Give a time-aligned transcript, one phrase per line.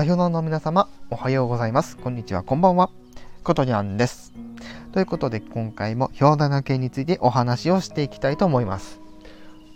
[0.00, 1.98] 代表の皆様、おはようございます。
[1.98, 2.88] こんにちは、こんばんは。
[3.44, 4.32] ことにゃんです。
[4.92, 8.98] ということで、今回も表棚系についてお話をしていきたいと思います。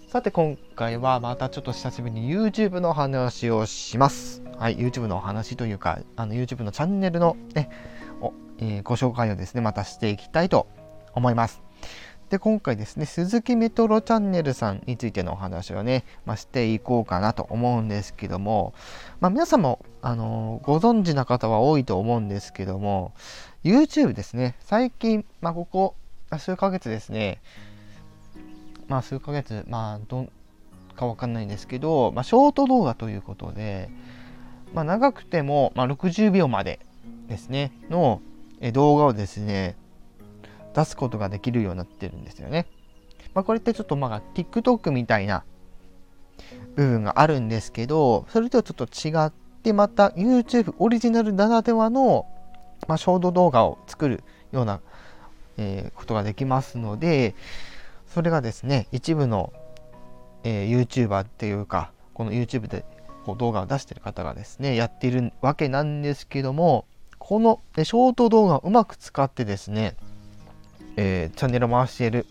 [0.09, 4.42] さて、今回はまたちょっと久しぶりに YouTube の話をします。
[4.56, 7.68] はい、YouTube のお話というか、あの YouTube のチャンネルのね、
[8.61, 10.68] えー、ご紹介をですね、またしていきたいと
[11.12, 11.63] 思います。
[12.30, 18.74] で、今回ですね、鈴木メトロチャンネルさんについてのお話をね、まあ、していこうかなと思うんですけども、
[19.20, 23.12] まあ、皆さんも、あのー、ご存知な方は多いと思うんですけども、
[23.62, 25.95] YouTube ですね、最近、まあ、ここ
[26.38, 27.41] 数ヶ月ですね、
[28.88, 30.30] まあ、数ヶ月、まあ、どん
[30.97, 33.91] かわかんないんですけど、まあ、ショート動画ということで、
[34.72, 36.80] まあ、長くても、ま、60秒まで
[37.28, 38.20] ですね、の
[38.72, 39.77] 動画をですね、
[40.74, 42.66] 出すことができるようになってるんですよね。
[43.34, 45.45] まあ、これってちょっとまあ TikTok みたいな
[46.77, 52.27] 部分があるんですけど、それとはちょっと違って、また YouTube オリジナルならではの、
[52.86, 54.80] まあ、ショート動画を作るような、
[55.56, 57.34] えー、ことができますので、
[58.08, 59.52] それがですね、一部の、
[60.45, 62.84] えー、YouTuber っていうか、この YouTube で
[63.25, 66.84] こう動画を出してる方がですね、やっているわけなんですけども、
[67.19, 69.97] このショート動画をうまく使ってですね、
[70.97, 72.27] えー、チャンネルを回している、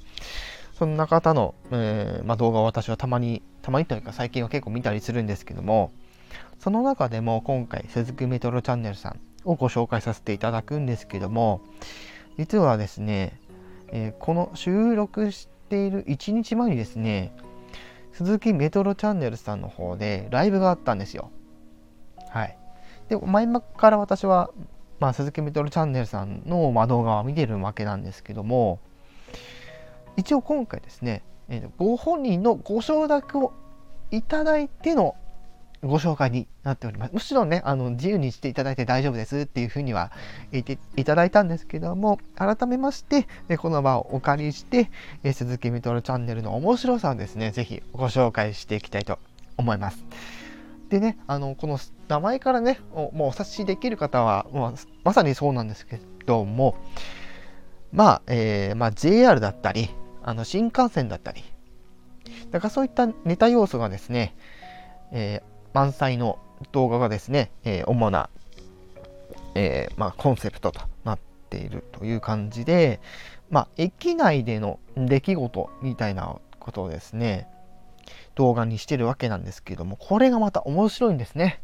[0.73, 5.91] そんな方の、えー、まあ、動画を私はたまに、たまにというか最近は結構見たりするんですけども、
[6.59, 11.61] その中でも今回、鈴木メトロチャンネルさんをご紹介させていただくんですけども、
[12.37, 13.39] 実はですね、
[13.91, 17.35] えー、この収録している1日前にですね、
[18.13, 21.31] 鈴木メトロチャンネルさんの方でライブがあったんですよ。
[22.29, 22.57] はい。
[23.09, 24.51] で、前から私は
[25.03, 28.79] まあ、鈴木メトロチャンネルさんの、ま動画は見てるわけなんですけども
[30.15, 33.51] 一応今回ですね、えー、ご本人のご承諾を
[34.11, 35.17] いただいての
[35.83, 37.13] ご紹介になっております。
[37.13, 40.13] もちろんね、あの自由にしていただいて大丈夫ですっていうふうには
[40.53, 43.27] 言っていただいたんですけども、改めまして、
[43.57, 44.89] この場をお借りして、
[45.33, 49.19] 鈴木メトロチャンネルの面白さをですね、ぜひご紹介していきたいと
[49.57, 50.05] 思います。
[50.93, 54.73] でね、あの、この名前からね、もうお察しできる方は、まあ、
[55.03, 56.75] まさにそうなんですけども、
[57.91, 59.89] まあ、えー、まあ、JR だったり、
[60.21, 61.43] あの新幹線だったり、
[62.51, 64.35] だからそういったネタ要素がですね、
[65.11, 65.43] えー、
[65.73, 66.37] 満載の
[66.71, 68.29] 動画がですね、えー、主な、
[69.55, 72.99] えー、まあ、コンセプトとなっているという感じで、
[73.49, 77.47] まあ、駅内での出来事みたいなことをですね、
[78.35, 81.61] 動画にしてるわけなんですけども、これがまた面白いんですね。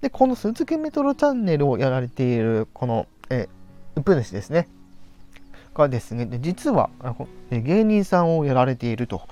[0.00, 3.48] で、この鈴木メトロチャンネルをやられている、この、え、
[3.96, 4.68] ウプ主ですね。
[5.78, 6.90] がですね、で実は
[7.50, 9.22] 芸人さんをやられていると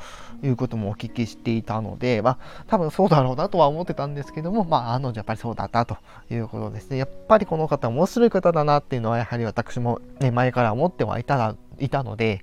[0.43, 5.99] いうこともお聞きしていたので、まあ、多分そうだろうなとは思ってたんですけども、まあ、あの、やっぱりそうだったと
[6.31, 6.97] いうことですね。
[6.97, 12.43] やっぱりこの方面白い方だなっていうのは、やはり私も、ね、前から思ってはいたいたので、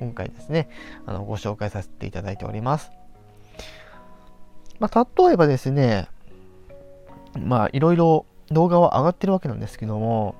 [0.00, 0.68] 今回ですね、
[1.06, 3.01] あのご紹介させていただいております。
[4.82, 6.08] まあ、例えばですね、
[7.38, 10.34] まあ、いろいろ動画は上がってるわけなんですけども、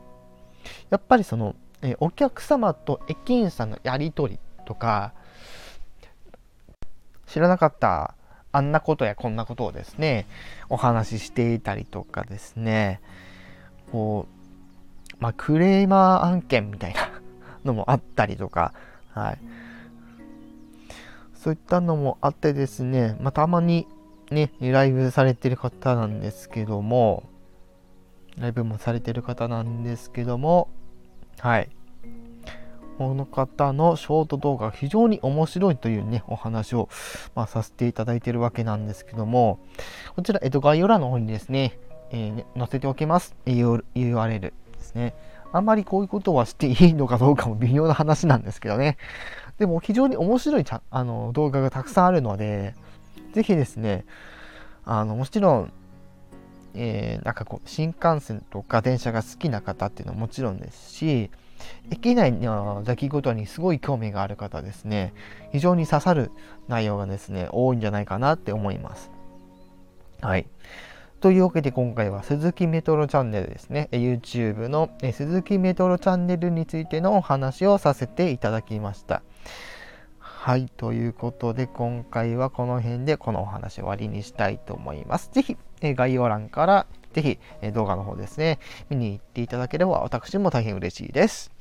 [0.91, 5.12] やっぱりその、えお客様と駅員さんのやり取りとか、
[7.28, 8.16] 知らなかった
[8.50, 10.26] あんなことやこんなことをですね、
[10.69, 13.00] お話ししていたりとかですね、
[13.92, 17.10] こう、まあ、クレーマー案件みたいな
[17.64, 18.75] のもあったりとか、
[19.12, 19.38] はい。
[21.36, 23.86] そういったのもあってですね、まあ、たまに
[24.32, 27.25] ね、ライブされてる方なんですけども、
[28.38, 30.69] ライブもされてる方なんですけども、
[31.38, 31.69] はい。
[32.98, 36.88] この方のショート動画非常に面白いというね、お話を、
[37.34, 39.59] まあ、させていただいてるわけなんですけども、
[40.15, 41.78] こちら、えっと、概要欄の方にですね、
[42.10, 43.34] えー、載せておきます。
[43.47, 45.14] URL ですね。
[45.53, 48.97] あんまりこういうことはしていいのかどうかも微妙な話なんですけどね。
[49.59, 52.75] でも非常に面白いあの動画がたくさんあるので、
[53.32, 54.05] ぜひですね、
[54.84, 55.73] あの、もちろん、
[56.75, 61.31] えー、なんかこう、新幹線とか電車が好きな方っていうのはもちろんですし、
[61.90, 65.12] 駅内の出来事にすごい興味がある方ですね、
[65.52, 66.31] 非常に刺さる
[66.69, 69.11] 内容がですね、多いんじゃないかなって思います。
[70.20, 70.46] はい。
[71.20, 79.23] というわけで今回は鈴木メトロチャンネルですね、YouTube の鈴木メトロチャンネルについてのお話をさせていただきました。
[80.44, 85.31] はい、ということで今回はこの辺でこのお話終わりにしたいと思います。
[85.33, 88.59] ぜひ、え概要欄からぜひ、え動画の方ですね、
[88.91, 91.53] 見に行っていただければ私も大変嬉しいです。